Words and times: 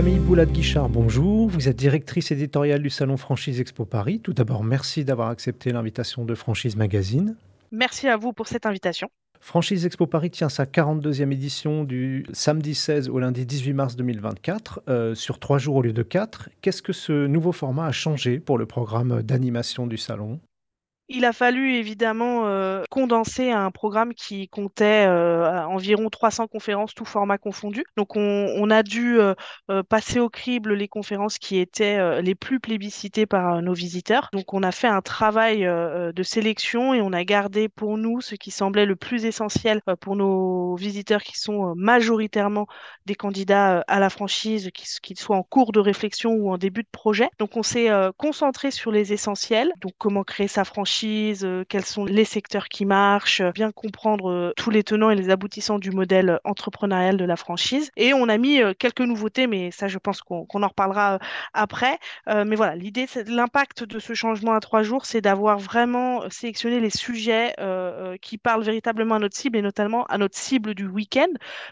Camille 0.00 0.18
Boulade-Guichard, 0.18 0.88
bonjour. 0.88 1.50
Vous 1.50 1.68
êtes 1.68 1.76
directrice 1.76 2.30
éditoriale 2.30 2.80
du 2.80 2.88
Salon 2.88 3.18
Franchise 3.18 3.60
Expo 3.60 3.84
Paris. 3.84 4.18
Tout 4.18 4.32
d'abord, 4.32 4.64
merci 4.64 5.04
d'avoir 5.04 5.28
accepté 5.28 5.72
l'invitation 5.72 6.24
de 6.24 6.34
Franchise 6.34 6.74
Magazine. 6.74 7.36
Merci 7.70 8.08
à 8.08 8.16
vous 8.16 8.32
pour 8.32 8.48
cette 8.48 8.64
invitation. 8.64 9.10
Franchise 9.40 9.84
Expo 9.84 10.06
Paris 10.06 10.30
tient 10.30 10.48
sa 10.48 10.64
42e 10.64 11.30
édition 11.32 11.84
du 11.84 12.24
samedi 12.32 12.74
16 12.74 13.10
au 13.10 13.18
lundi 13.18 13.44
18 13.44 13.74
mars 13.74 13.96
2024, 13.96 14.84
euh, 14.88 15.14
sur 15.14 15.38
trois 15.38 15.58
jours 15.58 15.76
au 15.76 15.82
lieu 15.82 15.92
de 15.92 16.02
quatre. 16.02 16.48
Qu'est-ce 16.62 16.80
que 16.80 16.94
ce 16.94 17.26
nouveau 17.26 17.52
format 17.52 17.84
a 17.84 17.92
changé 17.92 18.40
pour 18.40 18.56
le 18.56 18.64
programme 18.64 19.20
d'animation 19.20 19.86
du 19.86 19.98
salon? 19.98 20.40
Il 21.12 21.24
a 21.24 21.32
fallu 21.32 21.74
évidemment 21.74 22.46
euh, 22.46 22.84
condenser 22.88 23.50
un 23.50 23.72
programme 23.72 24.14
qui 24.14 24.48
comptait 24.48 25.06
euh, 25.08 25.64
environ 25.66 26.08
300 26.08 26.46
conférences, 26.46 26.94
tout 26.94 27.04
format 27.04 27.36
confondu. 27.36 27.84
Donc 27.96 28.14
on, 28.14 28.70
a 28.70 28.84
dû 28.84 29.18
euh, 29.18 29.34
passer 29.88 30.20
au 30.20 30.28
crible 30.28 30.74
les 30.74 30.86
conférences 30.86 31.38
qui 31.38 31.58
étaient 31.58 32.22
les 32.22 32.36
plus 32.36 32.60
plébiscitées 32.60 33.26
par 33.26 33.60
nos 33.60 33.72
visiteurs. 33.72 34.28
Donc 34.32 34.54
on 34.54 34.62
a 34.62 34.70
fait 34.70 34.86
un 34.86 35.02
travail 35.02 35.62
de 35.62 36.22
sélection 36.22 36.94
et 36.94 37.00
on 37.00 37.12
a 37.12 37.24
gardé 37.24 37.68
pour 37.68 37.98
nous 37.98 38.20
ce 38.20 38.36
qui 38.36 38.52
semblait 38.52 38.86
le 38.86 38.94
plus 38.94 39.24
essentiel 39.24 39.82
pour 40.00 40.14
nos 40.14 40.76
visiteurs 40.76 41.24
qui 41.24 41.36
sont 41.36 41.74
majoritairement 41.74 42.68
des 43.06 43.16
candidats 43.16 43.82
à 43.88 43.98
la 43.98 44.10
franchise, 44.10 44.70
qu'ils 44.72 45.18
soient 45.18 45.36
en 45.36 45.42
cours 45.42 45.72
de 45.72 45.80
réflexion 45.80 46.34
ou 46.34 46.52
en 46.52 46.58
début 46.58 46.82
de 46.82 46.88
projet. 46.92 47.28
Donc 47.40 47.56
on 47.56 47.64
s'est 47.64 47.88
concentré 48.16 48.70
sur 48.70 48.92
les 48.92 49.12
essentiels, 49.12 49.72
donc 49.80 49.94
comment 49.98 50.22
créer 50.22 50.46
sa 50.46 50.64
franchise 50.64 50.99
euh, 51.06 51.64
quels 51.68 51.84
sont 51.84 52.04
les 52.04 52.24
secteurs 52.24 52.68
qui 52.68 52.84
marchent, 52.84 53.40
euh, 53.40 53.52
bien 53.52 53.72
comprendre 53.72 54.30
euh, 54.30 54.52
tous 54.56 54.70
les 54.70 54.82
tenants 54.82 55.10
et 55.10 55.14
les 55.14 55.30
aboutissants 55.30 55.78
du 55.78 55.90
modèle 55.90 56.40
entrepreneurial 56.44 57.16
de 57.16 57.24
la 57.24 57.36
franchise. 57.36 57.90
Et 57.96 58.12
on 58.14 58.28
a 58.28 58.38
mis 58.38 58.60
quelques 58.78 59.00
nouveautés, 59.00 59.46
mais 59.46 59.70
ça, 59.70 59.88
je 59.88 59.98
pense 59.98 60.22
qu'on 60.22 60.46
en 60.62 60.68
reparlera 60.68 61.18
après. 61.54 61.98
mais 62.26 62.56
voilà, 62.56 62.74
l'idée, 62.76 63.06
l'impact 63.26 63.84
de 63.84 63.98
ce 63.98 64.14
changement 64.14 64.52
à 64.54 64.60
trois 64.60 64.82
jours, 64.82 65.06
c'est 65.06 65.20
d'avoir 65.20 65.58
vraiment 65.58 66.28
sélectionné 66.30 66.80
les 66.80 66.90
sujets 66.90 67.54
qui 68.20 68.38
parlent 68.38 68.62
véritablement 68.62 69.16
à 69.16 69.18
notre 69.18 69.36
cible 69.36 69.58
et 69.58 69.62
notamment 69.62 70.04
à 70.06 70.18
notre 70.18 70.36
cible 70.36 70.74
du 70.74 70.86
week-end. 70.86 71.28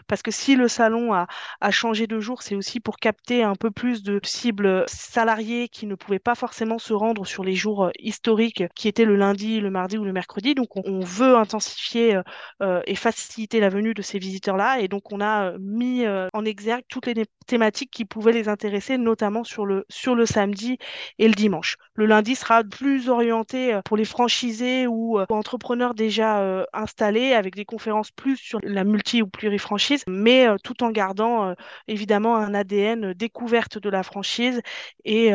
Parce 0.07 0.21
que 0.21 0.31
si 0.31 0.55
le 0.55 0.67
salon 0.67 1.13
a, 1.13 1.27
a 1.61 1.71
changé 1.71 2.07
de 2.07 2.19
jour, 2.19 2.41
c'est 2.41 2.55
aussi 2.55 2.79
pour 2.79 2.97
capter 2.97 3.43
un 3.43 3.55
peu 3.55 3.71
plus 3.71 4.03
de 4.03 4.19
cibles 4.23 4.83
salariés 4.87 5.69
qui 5.69 5.85
ne 5.85 5.95
pouvaient 5.95 6.19
pas 6.19 6.35
forcément 6.35 6.79
se 6.79 6.93
rendre 6.93 7.25
sur 7.25 7.43
les 7.43 7.55
jours 7.55 7.91
historiques 7.99 8.63
qui 8.75 8.87
étaient 8.87 9.05
le 9.05 9.15
lundi, 9.19 9.59
le 9.59 9.69
mardi 9.69 9.97
ou 9.97 10.03
le 10.03 10.13
mercredi. 10.13 10.55
Donc, 10.55 10.69
on, 10.75 11.01
veut 11.01 11.35
intensifier 11.35 12.15
euh, 12.15 12.23
euh, 12.61 12.81
et 12.85 12.95
faciliter 12.95 13.59
la 13.59 13.69
venue 13.69 13.93
de 13.93 14.01
ces 14.01 14.19
visiteurs-là. 14.19 14.79
Et 14.79 14.87
donc, 14.87 15.11
on 15.11 15.21
a 15.21 15.51
euh, 15.51 15.57
mis 15.59 16.05
en 16.33 16.45
exergue 16.45 16.83
toutes 16.87 17.05
les 17.05 17.25
thématiques 17.45 17.91
qui 17.91 18.05
pouvaient 18.05 18.31
les 18.31 18.49
intéresser, 18.49 18.97
notamment 18.97 19.43
sur 19.43 19.65
le, 19.65 19.85
samedi 20.25 20.77
et 21.19 21.27
le 21.27 21.33
dimanche. 21.33 21.75
Le 21.93 22.05
lundi 22.05 22.35
sera 22.35 22.63
plus 22.63 23.09
orienté 23.09 23.79
pour 23.85 23.97
les 23.97 24.05
franchisés 24.05 24.87
ou 24.87 25.19
entrepreneurs 25.29 25.93
déjà 25.93 26.65
installés, 26.73 27.33
avec 27.33 27.55
des 27.55 27.65
conférences 27.65 28.11
plus 28.11 28.37
sur 28.37 28.59
la 28.63 28.83
multi 28.83 29.21
ou 29.21 29.27
plurifranchise, 29.27 30.03
mais 30.07 30.47
tout 30.63 30.83
en 30.83 30.91
gardant 30.91 31.53
évidemment 31.87 32.37
un 32.37 32.53
ADN 32.53 33.13
découverte 33.13 33.77
de 33.77 33.89
la 33.89 34.03
franchise 34.03 34.61
et, 35.05 35.31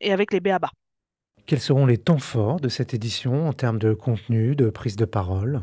et 0.00 0.12
avec 0.12 0.32
les 0.32 0.40
BABA. 0.40 0.70
Quels 1.46 1.60
seront 1.60 1.86
les 1.86 1.96
temps 1.96 2.18
forts 2.18 2.58
de 2.58 2.68
cette 2.68 2.92
édition 2.92 3.46
en 3.48 3.52
termes 3.52 3.78
de 3.78 3.94
contenu, 3.94 4.56
de 4.56 4.68
prise 4.68 4.96
de 4.96 5.04
parole? 5.04 5.62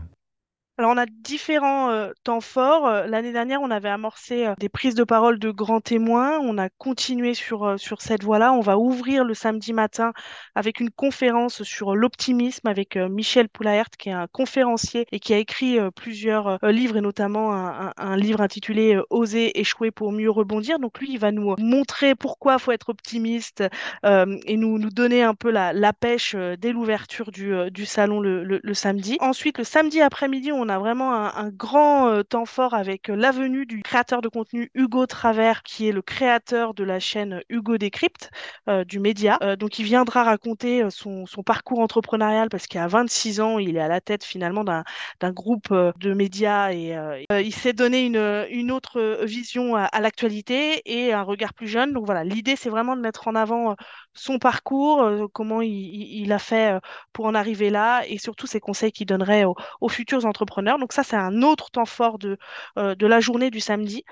Alors, 0.79 0.89
on 0.89 0.97
a 0.97 1.05
différents 1.05 1.91
euh, 1.91 2.13
temps 2.23 2.41
forts. 2.41 2.87
Euh, 2.87 3.05
l'année 3.05 3.31
dernière, 3.31 3.61
on 3.61 3.69
avait 3.69 3.89
amorcé 3.89 4.47
euh, 4.47 4.55
des 4.57 4.69
prises 4.69 4.95
de 4.95 5.03
parole 5.03 5.37
de 5.37 5.51
grands 5.51 5.81
témoins. 5.81 6.39
On 6.39 6.57
a 6.57 6.67
continué 6.69 7.35
sur, 7.35 7.79
sur 7.79 8.01
cette 8.01 8.23
voie-là. 8.23 8.53
On 8.53 8.59
va 8.59 8.79
ouvrir 8.79 9.23
le 9.23 9.35
samedi 9.35 9.71
matin 9.71 10.13
avec 10.55 10.79
une 10.79 10.89
conférence 10.89 11.61
sur 11.61 11.95
l'optimisme 11.95 12.67
avec 12.67 12.95
Michel 12.95 13.49
Poulaert, 13.49 13.91
qui 13.99 14.09
est 14.09 14.13
un 14.13 14.25
conférencier 14.25 15.05
et 15.11 15.19
qui 15.19 15.35
a 15.35 15.37
écrit 15.37 15.77
plusieurs 15.95 16.57
livres 16.63 16.97
et 16.97 17.01
notamment 17.01 17.53
un, 17.53 18.17
livre 18.17 18.41
intitulé 18.41 18.99
Oser 19.11 19.59
échouer 19.59 19.91
pour 19.91 20.11
mieux 20.11 20.31
rebondir. 20.31 20.79
Donc, 20.79 20.99
lui, 20.99 21.11
il 21.11 21.19
va 21.19 21.31
nous 21.31 21.55
montrer 21.59 22.15
pourquoi 22.15 22.53
il 22.53 22.59
faut 22.59 22.71
être 22.71 22.89
optimiste 22.89 23.63
et 24.03 24.57
nous, 24.57 24.79
nous 24.79 24.89
donner 24.89 25.21
un 25.21 25.35
peu 25.35 25.51
la, 25.51 25.71
la 25.73 25.93
pêche 25.93 26.35
dès 26.35 26.71
l'ouverture 26.71 27.31
du, 27.31 27.53
du 27.69 27.85
salon 27.85 28.19
le, 28.19 28.43
le, 28.43 28.73
samedi. 28.73 29.17
Ensuite, 29.19 29.59
le 29.59 29.63
samedi 29.63 30.01
après-midi, 30.01 30.51
on 30.63 30.69
a 30.69 30.79
vraiment 30.79 31.13
un, 31.13 31.49
grand 31.49 32.07
euh, 32.07 32.23
temps 32.23 32.45
fort 32.45 32.73
avec 32.73 33.09
euh, 33.09 33.15
la 33.15 33.31
venue 33.31 33.65
du 33.65 33.81
créateur 33.81 34.21
de 34.21 34.29
contenu 34.29 34.71
Hugo 34.73 35.05
Travers, 35.05 35.61
qui 35.61 35.89
est 35.89 35.91
le 35.91 36.01
créateur 36.01 36.73
de 36.73 36.85
la 36.85 37.01
chaîne 37.01 37.41
Hugo 37.49 37.77
Décrypte 37.77 38.31
euh, 38.69 38.85
du 38.85 38.99
média. 38.99 39.37
donc, 39.59 39.77
il 39.79 39.83
viendra 39.83 40.23
raconter 40.23 40.89
son, 40.89 41.25
parcours 41.45 41.79
entrepreneurial 41.79 42.47
parce 42.47 42.67
qu'à 42.67 42.87
26 42.87 43.41
ans, 43.41 43.59
il 43.59 43.75
est 43.75 43.81
à 43.81 43.89
la 43.89 43.99
tête 43.99 44.23
finalement 44.23 44.63
d'un 44.63 45.31
groupe 45.31 45.73
de 45.73 46.13
médias 46.13 46.71
et 46.71 46.95
il 47.31 47.53
s'est 47.53 47.73
donné 47.73 48.05
une, 48.05 48.71
autre 48.71 49.25
vision 49.25 49.75
à, 49.75 49.99
l'actualité 49.99 50.81
et 50.85 51.11
un 51.11 51.23
regard 51.23 51.53
plus 51.53 51.67
jeune. 51.67 51.91
Donc 51.91 52.05
voilà, 52.05 52.23
l'idée, 52.23 52.55
c'est 52.55 52.69
vraiment 52.69 52.95
de 52.95 53.01
mettre 53.01 53.27
en 53.27 53.35
avant 53.35 53.75
son 54.13 54.39
parcours, 54.39 55.29
comment 55.33 55.61
il, 55.61 56.31
a 56.31 56.39
fait 56.39 56.79
pour 57.11 57.25
en 57.25 57.35
arriver 57.35 57.69
là 57.69 58.03
et 58.07 58.17
surtout 58.17 58.47
ses 58.47 58.61
conseils 58.61 58.91
qu'il 58.91 59.07
donnerait 59.07 59.43
aux 59.43 59.89
futurs 59.89 60.25
entrepreneurs 60.25 60.52
donc 60.61 60.93
ça, 60.93 61.03
c'est 61.03 61.15
un 61.15 61.41
autre 61.41 61.71
temps 61.71 61.85
fort 61.85 62.19
de, 62.19 62.37
euh, 62.77 62.95
de 62.95 63.07
la 63.07 63.19
journée 63.19 63.49
du 63.49 63.59
samedi. 63.59 64.03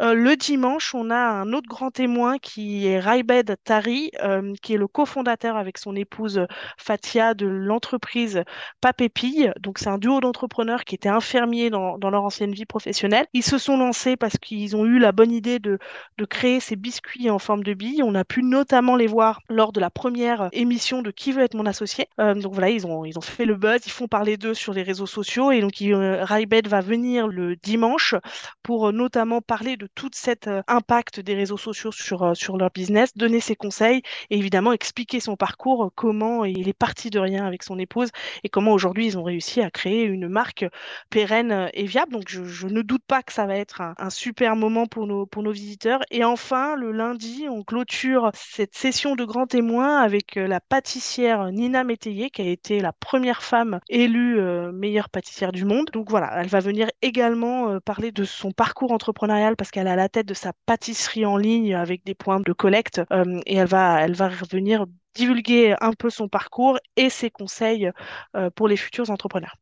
Euh, 0.00 0.14
le 0.14 0.36
dimanche, 0.36 0.94
on 0.94 1.10
a 1.10 1.16
un 1.16 1.52
autre 1.52 1.68
grand 1.68 1.90
témoin 1.90 2.38
qui 2.38 2.86
est 2.86 2.98
Raibed 2.98 3.56
Tari, 3.64 4.10
euh, 4.22 4.54
qui 4.62 4.74
est 4.74 4.78
le 4.78 4.86
cofondateur 4.86 5.56
avec 5.56 5.78
son 5.78 5.94
épouse 5.96 6.46
Fatia 6.78 7.34
de 7.34 7.46
l'entreprise 7.46 8.42
Papépille. 8.80 9.52
Donc 9.60 9.78
c'est 9.78 9.88
un 9.88 9.98
duo 9.98 10.20
d'entrepreneurs 10.20 10.84
qui 10.84 10.94
étaient 10.94 11.08
infirmiers 11.08 11.70
dans, 11.70 11.98
dans, 11.98 12.10
leur 12.10 12.24
ancienne 12.24 12.52
vie 12.52 12.66
professionnelle. 12.66 13.26
Ils 13.32 13.42
se 13.42 13.58
sont 13.58 13.76
lancés 13.76 14.16
parce 14.16 14.38
qu'ils 14.38 14.76
ont 14.76 14.84
eu 14.84 14.98
la 14.98 15.12
bonne 15.12 15.32
idée 15.32 15.58
de, 15.58 15.78
de 16.18 16.24
créer 16.24 16.60
ces 16.60 16.76
biscuits 16.76 17.30
en 17.30 17.38
forme 17.38 17.62
de 17.62 17.74
billes. 17.74 18.02
On 18.02 18.14
a 18.14 18.24
pu 18.24 18.42
notamment 18.42 18.96
les 18.96 19.06
voir 19.06 19.40
lors 19.48 19.72
de 19.72 19.80
la 19.80 19.90
première 19.90 20.48
émission 20.52 21.02
de 21.02 21.10
Qui 21.10 21.32
veut 21.32 21.42
être 21.42 21.54
mon 21.54 21.66
associé. 21.66 22.08
donc 22.18 22.52
voilà, 22.52 22.70
ils 22.70 22.86
ont, 22.86 23.04
ils 23.04 23.18
ont 23.18 23.22
fait 23.22 23.44
le 23.44 23.56
buzz, 23.56 23.80
ils 23.86 23.90
font 23.90 24.08
parler 24.08 24.36
d'eux 24.36 24.54
sur 24.54 24.72
les 24.72 24.82
réseaux 24.82 25.06
sociaux 25.06 25.50
et 25.50 25.60
donc 25.60 25.80
ils 25.80 25.89
euh, 25.94 26.24
va 26.68 26.80
venir 26.80 27.28
le 27.28 27.56
dimanche 27.56 28.14
pour 28.62 28.88
euh, 28.88 28.92
notamment 28.92 29.40
parler 29.40 29.76
de 29.76 29.88
tout 29.94 30.10
cet 30.12 30.46
euh, 30.46 30.62
impact 30.68 31.20
des 31.20 31.34
réseaux 31.34 31.56
sociaux 31.56 31.92
sur, 31.92 32.36
sur 32.36 32.56
leur 32.56 32.70
business, 32.70 33.16
donner 33.16 33.40
ses 33.40 33.56
conseils 33.56 34.02
et 34.30 34.38
évidemment 34.38 34.72
expliquer 34.72 35.20
son 35.20 35.36
parcours, 35.36 35.90
comment 35.94 36.44
il 36.44 36.68
est 36.68 36.78
parti 36.78 37.10
de 37.10 37.18
rien 37.18 37.46
avec 37.46 37.62
son 37.62 37.78
épouse 37.78 38.10
et 38.44 38.48
comment 38.48 38.72
aujourd'hui 38.72 39.06
ils 39.06 39.18
ont 39.18 39.22
réussi 39.22 39.60
à 39.60 39.70
créer 39.70 40.04
une 40.04 40.28
marque 40.28 40.64
pérenne 41.10 41.70
et 41.72 41.84
viable. 41.84 42.12
Donc 42.12 42.24
je, 42.28 42.66
ne 42.66 42.82
doute 42.82 43.02
pas 43.06 43.22
que 43.22 43.32
ça 43.32 43.46
va 43.46 43.56
être 43.56 43.80
un, 43.80 44.10
super 44.10 44.56
moment 44.56 44.86
pour 44.86 45.06
nos, 45.06 45.26
pour 45.26 45.42
nos 45.42 45.52
visiteurs. 45.52 46.00
Et 46.10 46.24
enfin, 46.24 46.76
le 46.76 46.92
lundi, 46.92 47.46
on 47.48 47.62
clôture 47.62 48.30
cette 48.34 48.74
session 48.74 49.16
de 49.16 49.24
grands 49.24 49.46
témoins 49.46 49.98
avec 49.98 50.36
la 50.36 50.60
pâtissière 50.60 51.50
Nina 51.50 51.84
Métayer, 51.84 52.30
qui 52.30 52.42
a 52.42 52.46
été 52.46 52.80
la 52.80 52.92
première 52.92 53.42
femme 53.42 53.80
élue 53.88 54.40
meilleure 54.72 55.08
pâtissière 55.08 55.52
du 55.52 55.64
monde 55.64 55.79
donc 55.84 56.10
voilà, 56.10 56.30
elle 56.40 56.48
va 56.48 56.60
venir 56.60 56.88
également 57.02 57.70
euh, 57.70 57.80
parler 57.80 58.12
de 58.12 58.24
son 58.24 58.52
parcours 58.52 58.92
entrepreneurial 58.92 59.56
parce 59.56 59.70
qu'elle 59.70 59.88
à 59.88 59.96
la 59.96 60.08
tête 60.08 60.26
de 60.26 60.34
sa 60.34 60.52
pâtisserie 60.66 61.26
en 61.26 61.36
ligne 61.36 61.74
avec 61.74 62.04
des 62.04 62.14
points 62.14 62.40
de 62.40 62.52
collecte 62.52 63.00
euh, 63.12 63.40
et 63.46 63.56
elle 63.56 63.68
va, 63.68 64.02
elle 64.02 64.12
revenir 64.12 64.86
divulguer 65.14 65.74
un 65.80 65.92
peu 65.92 66.10
son 66.10 66.28
parcours 66.28 66.78
et 66.96 67.10
ses 67.10 67.30
conseils 67.30 67.90
euh, 68.36 68.50
pour 68.54 68.68
les 68.68 68.76
futurs 68.76 69.10
entrepreneurs. 69.10 69.56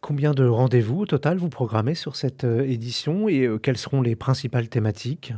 Combien 0.00 0.32
de 0.32 0.46
rendez-vous 0.46 1.00
au 1.00 1.06
total 1.06 1.36
vous 1.36 1.50
programmez 1.50 1.94
sur 1.94 2.16
cette 2.16 2.44
édition 2.44 3.28
et 3.28 3.46
quelles 3.62 3.76
seront 3.76 4.00
les 4.00 4.16
principales 4.16 4.70
thématiques? 4.70 5.34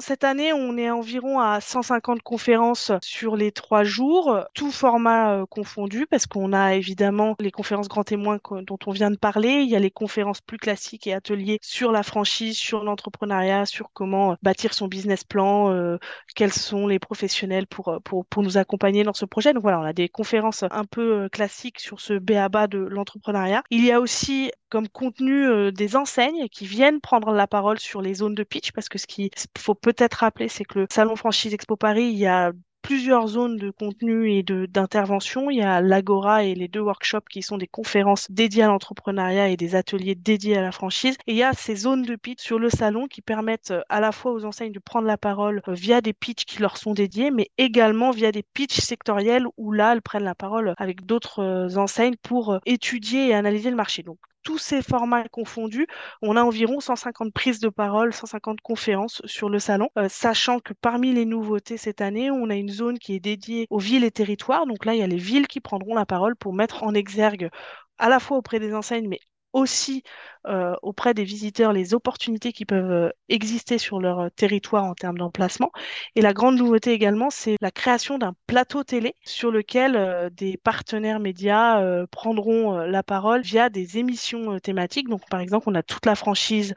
Cette 0.00 0.22
année, 0.22 0.52
on 0.52 0.76
est 0.76 0.90
environ 0.90 1.40
à 1.40 1.60
150 1.60 2.22
conférences 2.22 2.92
sur 3.02 3.36
les 3.36 3.50
trois 3.50 3.82
jours, 3.82 4.38
tout 4.54 4.70
format 4.70 5.32
euh, 5.32 5.46
confondu, 5.46 6.06
parce 6.06 6.24
qu'on 6.26 6.52
a 6.52 6.76
évidemment 6.76 7.34
les 7.40 7.50
conférences 7.50 7.88
grands 7.88 8.04
témoins 8.04 8.38
dont 8.62 8.78
on 8.86 8.92
vient 8.92 9.10
de 9.10 9.16
parler, 9.16 9.62
il 9.62 9.68
y 9.68 9.74
a 9.74 9.80
les 9.80 9.90
conférences 9.90 10.40
plus 10.40 10.58
classiques 10.58 11.08
et 11.08 11.14
ateliers 11.14 11.58
sur 11.62 11.90
la 11.90 12.04
franchise, 12.04 12.56
sur 12.56 12.84
l'entrepreneuriat, 12.84 13.66
sur 13.66 13.90
comment 13.92 14.32
euh, 14.32 14.34
bâtir 14.40 14.72
son 14.72 14.86
business 14.86 15.24
plan, 15.24 15.72
euh, 15.72 15.98
quels 16.36 16.52
sont 16.52 16.86
les 16.86 17.00
professionnels 17.00 17.66
pour, 17.66 17.98
pour, 18.04 18.24
pour 18.26 18.44
nous 18.44 18.56
accompagner 18.56 19.02
dans 19.02 19.14
ce 19.14 19.24
projet. 19.24 19.52
Donc 19.52 19.62
voilà, 19.62 19.80
on 19.80 19.84
a 19.84 19.92
des 19.92 20.08
conférences 20.08 20.62
un 20.70 20.84
peu 20.84 21.28
classiques 21.30 21.80
sur 21.80 22.00
ce 22.00 22.14
BABA 22.14 22.68
de 22.68 22.78
l'entrepreneuriat. 22.78 23.64
Il 23.70 23.84
y 23.84 23.90
a 23.90 24.00
aussi 24.00 24.52
comme 24.68 24.88
contenu 24.88 25.72
des 25.72 25.96
enseignes 25.96 26.46
qui 26.50 26.66
viennent 26.66 27.00
prendre 27.00 27.32
la 27.32 27.46
parole 27.46 27.78
sur 27.78 28.02
les 28.02 28.14
zones 28.14 28.34
de 28.34 28.42
pitch, 28.42 28.70
parce 28.72 28.90
que 28.90 28.98
ce 28.98 29.06
qu'il 29.06 29.30
faut 29.56 29.74
peut-être 29.92 30.16
rappeler, 30.16 30.48
c'est 30.48 30.64
que 30.64 30.80
le 30.80 30.86
Salon 30.90 31.16
Franchise 31.16 31.54
Expo 31.54 31.76
Paris, 31.76 32.10
il 32.10 32.18
y 32.18 32.26
a 32.26 32.52
plusieurs 32.82 33.26
zones 33.26 33.56
de 33.56 33.70
contenu 33.70 34.30
et 34.30 34.42
d'intervention. 34.42 35.50
Il 35.50 35.56
y 35.56 35.62
a 35.62 35.80
l'Agora 35.80 36.44
et 36.44 36.54
les 36.54 36.68
deux 36.68 36.80
workshops 36.80 37.26
qui 37.30 37.40
sont 37.40 37.56
des 37.56 37.66
conférences 37.66 38.30
dédiées 38.30 38.64
à 38.64 38.66
l'entrepreneuriat 38.66 39.48
et 39.48 39.56
des 39.56 39.74
ateliers 39.76 40.14
dédiés 40.14 40.58
à 40.58 40.60
la 40.60 40.72
franchise. 40.72 41.16
Et 41.26 41.32
il 41.32 41.38
y 41.38 41.42
a 41.42 41.54
ces 41.54 41.74
zones 41.74 42.02
de 42.02 42.16
pitch 42.16 42.42
sur 42.42 42.58
le 42.58 42.68
salon 42.68 43.06
qui 43.06 43.22
permettent 43.22 43.70
euh, 43.70 43.80
à 43.88 44.00
la 44.00 44.12
fois 44.12 44.32
aux 44.32 44.44
enseignes 44.44 44.72
de 44.72 44.78
prendre 44.78 45.06
la 45.06 45.16
parole 45.16 45.62
euh, 45.68 45.72
via 45.72 46.02
des 46.02 46.12
pitchs 46.12 46.44
qui 46.44 46.60
leur 46.60 46.76
sont 46.76 46.92
dédiés, 46.92 47.30
mais 47.30 47.48
également 47.56 48.10
via 48.10 48.30
des 48.30 48.42
pitchs 48.42 48.80
sectoriels 48.80 49.46
où 49.56 49.72
là, 49.72 49.94
elles 49.94 50.02
prennent 50.02 50.24
la 50.24 50.34
parole 50.34 50.74
avec 50.76 51.06
d'autres 51.06 51.42
euh, 51.42 51.76
enseignes 51.76 52.16
pour 52.22 52.58
étudier 52.66 53.28
et 53.28 53.34
analyser 53.34 53.70
le 53.70 53.76
marché. 53.76 54.04
Tous 54.48 54.56
ces 54.56 54.80
formats 54.80 55.28
confondus, 55.28 55.86
on 56.22 56.34
a 56.34 56.42
environ 56.42 56.80
150 56.80 57.34
prises 57.34 57.60
de 57.60 57.68
parole, 57.68 58.14
150 58.14 58.62
conférences 58.62 59.20
sur 59.26 59.50
le 59.50 59.58
salon, 59.58 59.90
euh, 59.98 60.08
sachant 60.08 60.58
que 60.58 60.72
parmi 60.72 61.12
les 61.12 61.26
nouveautés 61.26 61.76
cette 61.76 62.00
année, 62.00 62.30
on 62.30 62.48
a 62.48 62.54
une 62.54 62.70
zone 62.70 62.98
qui 62.98 63.14
est 63.14 63.20
dédiée 63.20 63.66
aux 63.68 63.78
villes 63.78 64.04
et 64.04 64.10
territoires. 64.10 64.66
Donc 64.66 64.86
là, 64.86 64.94
il 64.94 65.00
y 65.00 65.02
a 65.02 65.06
les 65.06 65.18
villes 65.18 65.48
qui 65.48 65.60
prendront 65.60 65.94
la 65.94 66.06
parole 66.06 66.34
pour 66.34 66.54
mettre 66.54 66.82
en 66.82 66.94
exergue 66.94 67.50
à 67.98 68.08
la 68.08 68.20
fois 68.20 68.38
auprès 68.38 68.58
des 68.58 68.74
enseignes, 68.74 69.08
mais 69.08 69.20
aussi 69.52 70.02
euh, 70.46 70.74
auprès 70.82 71.14
des 71.14 71.24
visiteurs 71.24 71.72
les 71.72 71.94
opportunités 71.94 72.52
qui 72.52 72.64
peuvent 72.64 72.90
euh, 72.90 73.10
exister 73.28 73.76
sur 73.76 74.00
leur 74.00 74.20
euh, 74.20 74.28
territoire 74.30 74.84
en 74.84 74.94
termes 74.94 75.18
d'emplacement. 75.18 75.70
Et 76.14 76.22
la 76.22 76.32
grande 76.32 76.56
nouveauté 76.56 76.92
également, 76.92 77.28
c'est 77.30 77.56
la 77.60 77.70
création 77.70 78.18
d'un 78.18 78.34
plateau 78.46 78.84
télé 78.84 79.14
sur 79.24 79.50
lequel 79.50 80.30
des 80.32 80.56
partenaires 80.56 81.20
médias 81.20 81.82
prendront 82.10 82.78
la 82.78 83.02
parole 83.02 83.42
via 83.42 83.68
des 83.68 83.98
émissions 83.98 84.58
thématiques. 84.58 85.08
Donc, 85.08 85.22
par 85.28 85.40
exemple, 85.40 85.68
on 85.68 85.74
a 85.74 85.82
toute 85.82 86.06
la 86.06 86.14
franchise 86.14 86.74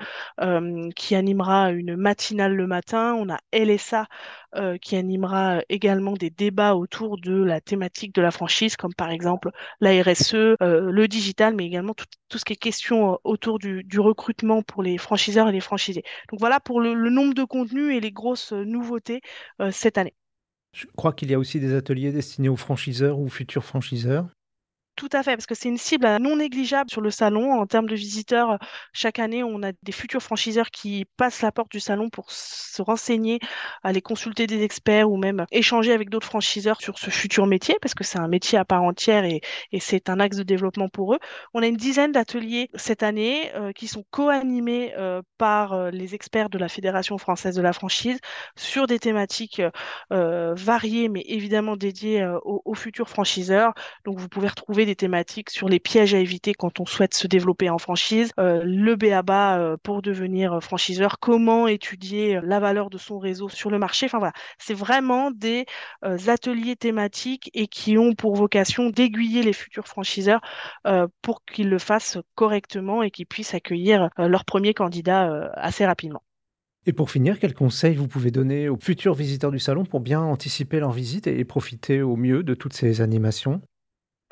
qui 0.96 1.16
animera 1.16 1.72
une 1.72 1.96
matinale 1.96 2.56
le 2.56 2.68
matin. 2.68 3.14
On 3.18 3.30
a 3.30 3.40
LSA 3.54 4.08
qui 4.82 4.96
animera 4.96 5.62
également 5.70 6.14
des 6.14 6.30
débats 6.30 6.76
autour 6.76 7.18
de 7.18 7.44
la 7.44 7.62
thématique 7.62 8.14
de 8.14 8.22
la 8.22 8.32
franchise, 8.32 8.76
comme 8.76 8.94
par 8.94 9.10
exemple 9.10 9.52
la 9.80 9.92
RSE, 10.02 10.56
le 10.60 11.06
digital, 11.08 11.56
mais 11.56 11.66
également 11.66 11.94
tout, 11.94 12.38
ce 12.38 12.46
qui 12.46 12.54
est 12.54 12.58
question 12.58 13.20
autour 13.24 13.60
du, 13.60 14.00
recrutement 14.00 14.62
pour 14.62 14.84
les 14.84 14.98
franchiseurs 14.98 15.50
et 15.50 15.52
les 15.52 15.60
franchisés. 15.60 16.04
Donc 16.30 16.40
voilà 16.40 16.60
pour 16.60 16.82
le, 16.82 17.10
nombre 17.10 17.34
de 17.34 17.44
contenus 17.44 17.96
et 17.96 18.00
les 18.00 18.12
grosses 18.12 18.52
nouveautés 18.52 19.22
euh, 19.62 19.72
cette 19.72 19.98
année. 19.98 20.14
Je 20.74 20.86
crois 20.96 21.14
qu'il 21.14 21.30
y 21.30 21.34
a 21.34 21.40
aussi 21.40 21.60
des 21.60 21.74
ateliers 21.74 22.12
destinés 22.12 22.50
aux 22.50 22.56
franchiseurs 22.56 23.20
ou 23.20 23.28
futurs 23.30 23.66
franchiseurs. 23.66 24.28
Tout 25.02 25.10
à 25.14 25.24
fait, 25.24 25.36
parce 25.36 25.48
que 25.48 25.56
c'est 25.56 25.68
une 25.68 25.80
cible 25.80 26.06
non 26.20 26.36
négligeable 26.36 26.92
sur 26.92 27.02
le 27.02 27.10
salon. 27.10 27.54
En 27.60 27.66
termes 27.66 27.90
de 27.90 27.96
visiteurs, 27.96 28.60
chaque 28.94 29.18
année, 29.18 29.44
on 29.44 29.64
a 29.64 29.72
des 29.82 29.92
futurs 29.92 30.22
franchiseurs 30.22 30.70
qui 30.70 31.06
passent 31.18 31.42
la 31.42 31.52
porte 31.52 31.72
du 31.72 31.80
salon 31.80 32.12
pour 32.12 32.30
se 32.30 32.84
renseigner, 32.84 33.40
aller 33.82 34.04
consulter 34.04 34.46
des 34.46 34.62
experts 34.62 35.10
ou 35.10 35.18
même 35.18 35.48
échanger 35.52 35.92
avec 35.92 36.12
d'autres 36.12 36.28
franchiseurs 36.28 36.80
sur 36.82 37.00
ce 37.00 37.10
futur 37.10 37.48
métier, 37.48 37.78
parce 37.82 37.96
que 37.96 38.04
c'est 38.04 38.20
un 38.20 38.28
métier 38.28 38.60
à 38.60 38.64
part 38.64 38.84
entière 38.84 39.26
et, 39.26 39.42
c'est 39.80 40.08
un 40.08 40.20
axe 40.20 40.38
de 40.38 40.44
développement 40.44 40.88
pour 40.88 41.16
eux. 41.16 41.20
On 41.56 41.64
a 41.64 41.68
une 41.68 41.78
dizaine 41.78 42.12
d'ateliers 42.12 42.70
cette 42.76 43.02
année 43.02 43.52
euh, 43.56 43.72
qui 43.72 43.88
sont 43.88 44.06
co-animés 44.12 44.94
euh, 45.00 45.24
par 45.40 45.74
euh, 45.74 45.90
les 45.90 46.14
experts 46.14 46.52
de 46.52 46.60
la 46.60 46.70
Fédération 46.70 47.18
française 47.18 47.56
de 47.56 47.64
la 47.64 47.74
franchise 47.74 48.20
sur 48.56 48.86
des 48.86 49.00
thématiques 49.00 49.64
variées, 50.12 51.10
mais 51.10 51.24
évidemment 51.26 51.76
dédiées 51.76 52.24
aux, 52.44 52.62
aux 52.66 52.76
futurs 52.76 53.10
franchiseurs. 53.10 53.74
Donc 54.06 54.20
vous 54.20 54.30
pouvez 54.30 54.48
retrouver 54.48 54.86
des 54.86 54.91
thématiques 54.96 55.50
sur 55.50 55.70
les 55.70 55.80
pièges 55.80 56.14
à 56.14 56.20
éviter 56.20 56.54
quand 56.54 56.80
on 56.80 56.86
souhaite 56.86 57.14
se 57.14 57.28
développer 57.28 57.70
en 57.70 57.78
franchise, 57.78 58.32
euh, 58.40 58.62
le 58.64 58.96
BABA 58.96 59.60
euh, 59.60 59.78
pour 59.82 60.02
devenir 60.02 60.54
euh, 60.54 60.60
franchiseur, 60.60 61.20
comment 61.20 61.68
étudier 61.68 62.40
la 62.44 62.60
valeur 62.60 62.90
de 62.90 62.98
son 62.98 63.20
réseau 63.20 63.50
sur 63.50 63.70
le 63.70 63.80
marché. 63.80 64.06
Enfin 64.06 64.20
voilà, 64.20 64.34
c'est 64.58 64.74
vraiment 64.74 65.32
des 65.32 65.66
ateliers 66.28 66.76
thématiques 66.76 67.50
et 67.54 67.68
qui 67.68 67.98
ont 67.98 68.14
pour 68.14 68.36
vocation 68.36 68.90
d'aiguiller 68.90 69.44
les 69.44 69.54
futurs 69.54 69.88
franchiseurs 69.88 70.42
pour 71.22 71.44
qu'ils 71.46 71.70
le 71.70 71.80
fassent 71.80 72.18
correctement 72.36 73.04
et 73.04 73.12
qu'ils 73.12 73.26
puissent 73.26 73.54
accueillir 73.54 74.10
leur 74.18 74.46
premier 74.46 74.74
candidat 74.74 75.52
assez 75.56 75.86
rapidement. 75.86 76.24
Et 76.88 76.94
pour 76.94 77.12
finir, 77.12 77.40
quels 77.40 77.54
conseils 77.54 77.96
vous 77.96 78.08
pouvez 78.08 78.32
donner 78.32 78.68
aux 78.68 78.78
futurs 78.78 79.14
visiteurs 79.14 79.52
du 79.52 79.60
salon 79.60 79.86
pour 79.86 80.00
bien 80.00 80.22
anticiper 80.22 80.80
leur 80.80 80.92
visite 80.92 81.28
et 81.28 81.46
profiter 81.46 82.02
au 82.02 82.16
mieux 82.16 82.42
de 82.42 82.56
toutes 82.56 82.74
ces 82.74 83.02
animations? 83.02 83.62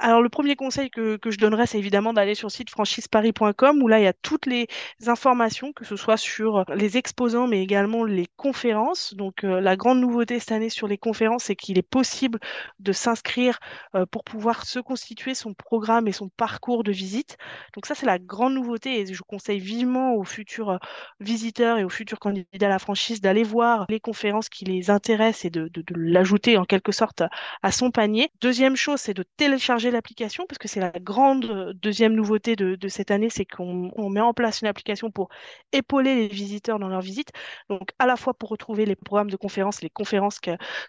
Alors, 0.01 0.21
le 0.21 0.29
premier 0.29 0.55
conseil 0.55 0.89
que, 0.89 1.17
que 1.17 1.29
je 1.29 1.37
donnerais, 1.37 1.65
c'est 1.67 1.77
évidemment 1.77 2.13
d'aller 2.13 2.33
sur 2.33 2.47
le 2.47 2.51
site 2.51 2.69
franchiseparis.com 2.69 3.81
où 3.83 3.87
là, 3.89 3.99
il 3.99 4.03
y 4.03 4.07
a 4.07 4.13
toutes 4.13 4.45
les 4.45 4.67
informations, 5.07 5.73
que 5.73 5.83
ce 5.83 5.97
soit 5.97 6.15
sur 6.15 6.63
les 6.73 6.95
exposants, 6.97 7.47
mais 7.47 7.61
également 7.61 8.05
les 8.05 8.27
conférences. 8.37 9.13
Donc, 9.15 9.43
euh, 9.43 9.59
la 9.59 9.75
grande 9.75 9.99
nouveauté 9.99 10.39
cette 10.39 10.53
année 10.53 10.69
sur 10.69 10.87
les 10.87 10.97
conférences, 10.97 11.45
c'est 11.45 11.55
qu'il 11.57 11.77
est 11.77 11.81
possible 11.81 12.39
de 12.79 12.93
s'inscrire 12.93 13.59
euh, 13.95 14.05
pour 14.05 14.23
pouvoir 14.23 14.65
se 14.65 14.79
constituer 14.79 15.35
son 15.35 15.53
programme 15.53 16.07
et 16.07 16.13
son 16.13 16.29
parcours 16.29 16.83
de 16.85 16.93
visite. 16.93 17.37
Donc, 17.75 17.85
ça, 17.85 17.93
c'est 17.93 18.05
la 18.05 18.19
grande 18.19 18.53
nouveauté 18.53 19.01
et 19.01 19.13
je 19.13 19.21
conseille 19.23 19.59
vivement 19.59 20.13
aux 20.13 20.23
futurs 20.23 20.69
euh, 20.71 20.77
visiteurs 21.19 21.77
et 21.77 21.83
aux 21.83 21.89
futurs 21.89 22.19
candidats 22.19 22.67
à 22.67 22.69
la 22.69 22.79
franchise 22.79 23.19
d'aller 23.19 23.43
voir 23.43 23.85
les 23.89 23.99
conférences 23.99 24.47
qui 24.47 24.63
les 24.63 24.89
intéressent 24.89 25.45
et 25.45 25.49
de, 25.49 25.67
de, 25.67 25.81
de 25.81 25.93
l'ajouter 25.97 26.57
en 26.57 26.63
quelque 26.63 26.93
sorte 26.93 27.21
à 27.63 27.71
son 27.73 27.91
panier. 27.91 28.29
Deuxième 28.39 28.77
chose, 28.77 29.01
c'est 29.01 29.13
de 29.13 29.25
télécharger 29.35 29.88
l'application 29.91 30.45
parce 30.47 30.57
que 30.57 30.67
c'est 30.67 30.79
la 30.79 30.91
grande 30.91 31.45
euh, 31.45 31.73
deuxième 31.73 32.13
nouveauté 32.13 32.55
de, 32.55 32.87
cette 32.87 33.11
année, 33.11 33.29
c'est 33.29 33.45
qu'on 33.45 34.09
met 34.09 34.21
en 34.21 34.33
place 34.33 34.61
une 34.61 34.67
application 34.67 35.11
pour 35.11 35.29
épauler 35.71 36.15
les 36.15 36.27
visiteurs 36.27 36.79
dans 36.79 36.87
leur 36.87 37.01
visite. 37.01 37.31
Donc 37.69 37.91
à 37.99 38.05
la 38.05 38.15
fois 38.15 38.33
pour 38.33 38.49
retrouver 38.49 38.85
les 38.85 38.95
programmes 38.95 39.29
de 39.29 39.37
conférences, 39.37 39.81
les 39.81 39.89
conférences 39.89 40.39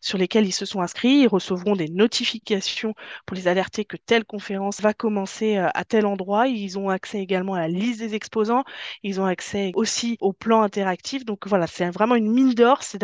sur 0.01 0.19
lesquelles 0.19 0.47
ils 0.47 0.53
se 0.53 0.65
sont 0.65 0.81
inscrits, 0.81 1.23
ils 1.23 1.29
recevront 1.29 1.77
des 1.77 1.89
notifications 1.89 2.95
pour 3.27 3.37
les 3.37 3.49
alerter 3.49 3.85
que 3.85 3.97
telle 3.97 4.25
conférence 4.25 4.81
va 4.81 4.95
commencer 4.95 5.57
euh, 5.57 5.69
à 5.75 5.85
tel 5.85 6.07
endroit. 6.07 6.49
Ils 6.49 6.79
ont 6.79 6.89
accès 6.89 7.19
également 7.19 7.55
à 7.55 7.61
la 7.61 7.69
liste 7.69 8.01
des 8.01 8.15
exposants, 8.15 8.65
ils 9.03 9.21
ont 9.21 9.27
accès 9.27 9.73
aussi 9.75 10.17
au 10.21 10.33
plan 10.33 10.63
interactif. 10.63 11.25
Donc 11.25 11.47
voilà, 11.47 11.67
c'est 11.67 11.91
vraiment 11.91 12.15
une 12.15 12.31
mine 12.31 12.55
d'or, 12.55 12.83
c'est 12.83 12.99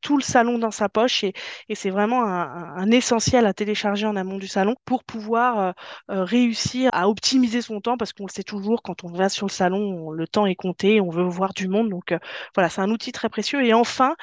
tout 0.00 0.16
le 0.16 0.22
salon 0.22 0.58
dans 0.58 0.70
sa 0.70 0.88
poche 0.88 1.24
et, 1.24 1.32
c'est 1.74 1.90
vraiment 1.90 2.24
un, 2.24 2.74
un 2.76 2.90
essentiel 2.90 3.46
à 3.46 3.54
télécharger 3.54 4.06
en 4.06 4.16
amont 4.16 4.38
du 4.38 4.48
salon 4.48 4.74
pour 4.84 5.04
pouvoir 5.04 5.27
euh, 5.36 5.72
euh, 6.10 6.24
réussir 6.24 6.90
à 6.92 7.08
optimiser 7.08 7.62
son 7.62 7.80
temps 7.80 7.96
parce 7.96 8.12
qu'on 8.12 8.26
le 8.26 8.32
sait 8.32 8.42
toujours, 8.42 8.82
quand 8.82 9.04
on 9.04 9.08
va 9.08 9.28
sur 9.28 9.46
le 9.46 9.52
salon, 9.52 10.10
le 10.10 10.26
temps 10.26 10.46
est 10.46 10.54
compté, 10.54 11.00
on 11.00 11.10
veut 11.10 11.24
voir 11.24 11.54
du 11.54 11.68
monde. 11.68 11.90
Donc 11.90 12.12
euh, 12.12 12.18
voilà, 12.54 12.68
c'est 12.68 12.80
un 12.80 12.90
outil 12.90 13.12
très 13.12 13.28
précieux. 13.28 13.64
Et 13.64 13.74
enfin, 13.74 14.16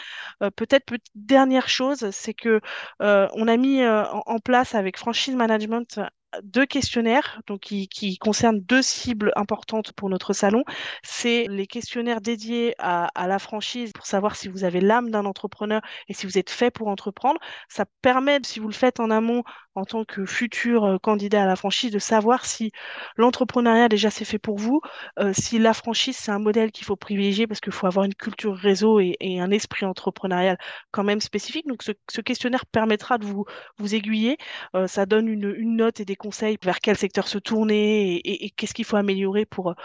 peut-être 0.55 0.85
petite 0.85 1.05
dernière 1.15 1.69
chose, 1.69 2.09
c'est 2.11 2.33
que 2.33 2.61
on 2.99 3.47
a 3.47 3.57
mis 3.57 3.85
en, 3.85 4.39
place 4.39 4.75
avec 4.75 4.97
Franchise 4.97 5.35
Management 5.35 5.99
deux 6.43 6.65
questionnaires 6.65 7.41
donc 7.47 7.61
qui, 7.61 8.17
concernent 8.17 8.59
deux 8.59 8.81
cibles 8.81 9.31
importantes 9.35 9.93
pour 9.93 10.09
notre 10.09 10.33
salon. 10.33 10.63
C'est 11.03 11.45
les 11.49 11.67
questionnaires 11.67 12.21
dédiés 12.21 12.75
à, 12.79 13.09
la 13.27 13.39
franchise 13.39 13.91
pour 13.93 14.05
savoir 14.05 14.35
si 14.35 14.47
vous 14.47 14.63
avez 14.63 14.81
l'âme 14.81 15.11
d'un 15.11 15.25
entrepreneur 15.25 15.81
et 16.07 16.13
si 16.13 16.25
vous 16.25 16.37
êtes 16.37 16.49
fait 16.49 16.71
pour 16.71 16.87
entreprendre. 16.87 17.39
Ça 17.69 17.85
permet, 18.01 18.39
si 18.43 18.59
vous 18.59 18.67
le 18.67 18.73
faites 18.73 18.99
en 18.99 19.11
amont 19.11 19.43
en 19.75 19.85
tant 19.85 20.05
que 20.05 20.25
futur 20.25 20.85
euh, 20.85 20.97
candidat 20.97 21.43
à 21.43 21.45
la 21.45 21.55
franchise, 21.55 21.91
de 21.91 21.99
savoir 21.99 22.45
si 22.45 22.71
l'entrepreneuriat 23.17 23.89
déjà 23.89 24.09
c'est 24.09 24.25
fait 24.25 24.39
pour 24.39 24.57
vous, 24.57 24.81
euh, 25.19 25.33
si 25.33 25.59
la 25.59 25.73
franchise 25.73 26.17
c'est 26.17 26.31
un 26.31 26.39
modèle 26.39 26.71
qu'il 26.71 26.85
faut 26.85 26.95
privilégier 26.95 27.45
parce 27.45 27.59
qu'il 27.59 27.73
faut 27.73 27.85
avoir 27.85 28.05
une 28.05 28.15
culture 28.15 28.55
réseau 28.55 28.99
et, 28.99 29.15
un 29.35 29.51
esprit 29.51 29.85
entrepreneurial 29.85 30.57
quand 30.91 31.03
même 31.03 31.19
spécifique. 31.19 31.67
Donc 31.67 31.83
ce, 31.83 32.21
questionnaire 32.21 32.65
permettra 32.65 33.17
de 33.17 33.25
vous, 33.25 33.45
aiguiller. 33.93 34.37
Euh, 34.75 34.87
ça 34.87 35.05
donne 35.05 35.27
une, 35.27 35.75
note 35.75 35.99
et 35.99 36.05
des 36.05 36.15
conseils 36.15 36.57
vers 36.63 36.79
quel 36.79 36.95
secteur 36.95 37.27
se 37.27 37.37
tourner 37.37 38.21
et, 38.23 38.49
qu'est-ce 38.51 38.73
qu'il 38.73 38.85
faut 38.85 38.95
améliorer 38.95 39.45
pour, 39.45 39.75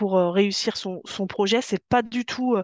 réussir 0.00 0.76
son, 0.76 1.00
son 1.06 1.26
projet. 1.26 1.60
C'est 1.62 1.82
pas 1.88 2.02
du 2.02 2.24
tout 2.24 2.56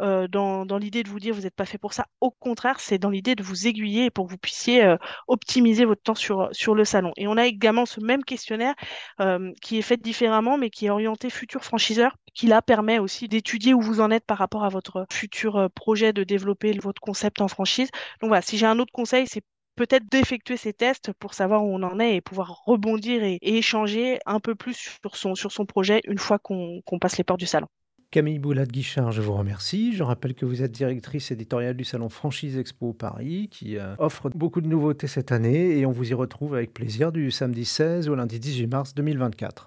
dans, 0.00 0.66
dans 0.66 0.78
l'idée 0.78 1.02
de 1.02 1.08
vous 1.08 1.20
dire 1.20 1.34
vous 1.34 1.42
n'êtes 1.42 1.54
pas 1.54 1.64
fait 1.64 1.78
pour 1.78 1.92
ça. 1.92 2.06
Au 2.20 2.30
contraire, 2.30 2.80
c'est 2.80 2.98
dans 2.98 3.10
l'idée 3.10 3.34
de 3.34 3.42
vous 3.42 3.66
aiguiller 3.66 4.10
pour 4.10 4.26
que 4.26 4.32
vous 4.32 4.38
puissiez 4.38 4.96
optimiser 5.28 5.84
votre 5.84 6.02
temps 6.02 6.14
sur, 6.14 6.31
sur 6.52 6.74
le 6.74 6.84
salon. 6.84 7.12
Et 7.16 7.26
on 7.26 7.36
a 7.36 7.46
également 7.46 7.86
ce 7.86 8.00
même 8.00 8.24
questionnaire 8.24 8.74
qui 9.60 9.78
est 9.78 9.82
fait 9.82 9.96
différemment, 9.96 10.58
mais 10.58 10.70
qui 10.70 10.86
est 10.86 10.90
orienté 10.90 11.30
futur 11.30 11.64
franchiseur, 11.64 12.16
qui 12.34 12.46
là 12.46 12.62
permet 12.62 12.98
aussi 12.98 13.28
d'étudier 13.28 13.74
où 13.74 13.80
vous 13.80 14.00
en 14.00 14.10
êtes 14.10 14.26
par 14.26 14.38
rapport 14.38 14.64
à 14.64 14.68
votre 14.68 15.06
futur 15.12 15.68
projet 15.74 16.12
de 16.12 16.24
développer 16.24 16.72
votre 16.78 17.00
concept 17.00 17.40
en 17.40 17.48
franchise. 17.48 17.88
Donc 18.20 18.28
voilà, 18.28 18.42
si 18.42 18.58
j'ai 18.58 18.66
un 18.66 18.78
autre 18.78 18.92
conseil, 18.92 19.26
c'est 19.26 19.44
peut-être 19.76 20.06
d'effectuer 20.10 20.56
ces 20.56 20.72
tests 20.72 21.12
pour 21.14 21.34
savoir 21.34 21.64
où 21.64 21.74
on 21.74 21.82
en 21.82 21.98
est 22.00 22.16
et 22.16 22.20
pouvoir 22.20 22.62
rebondir 22.66 23.22
et, 23.24 23.38
échanger 23.42 24.18
un 24.26 24.40
peu 24.40 24.54
plus 24.54 24.74
sur 24.74 25.16
son, 25.16 25.34
sur 25.34 25.52
son 25.52 25.66
projet 25.66 26.00
une 26.04 26.18
fois 26.18 26.38
qu'on 26.38 26.82
passe 27.00 27.18
les 27.18 27.24
portes 27.24 27.40
du 27.40 27.46
salon. 27.46 27.68
Camille 28.12 28.38
Boulade-Guichard, 28.38 29.10
je 29.10 29.22
vous 29.22 29.32
remercie. 29.32 29.94
Je 29.94 30.02
rappelle 30.02 30.34
que 30.34 30.44
vous 30.44 30.62
êtes 30.62 30.70
directrice 30.70 31.30
éditoriale 31.30 31.74
du 31.74 31.84
salon 31.84 32.10
Franchise 32.10 32.58
Expo 32.58 32.92
Paris, 32.92 33.48
qui 33.50 33.78
euh, 33.78 33.94
offre 33.96 34.28
beaucoup 34.28 34.60
de 34.60 34.68
nouveautés 34.68 35.06
cette 35.06 35.32
année 35.32 35.78
et 35.78 35.86
on 35.86 35.92
vous 35.92 36.10
y 36.10 36.12
retrouve 36.12 36.54
avec 36.54 36.74
plaisir 36.74 37.10
du 37.10 37.30
samedi 37.30 37.64
16 37.64 38.10
au 38.10 38.14
lundi 38.14 38.38
18 38.38 38.66
mars 38.66 38.94
2024. 38.94 39.60